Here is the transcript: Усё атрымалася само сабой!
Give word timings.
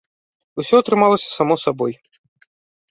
Усё 0.63 0.75
атрымалася 0.83 1.29
само 1.37 1.55
сабой! 1.67 1.93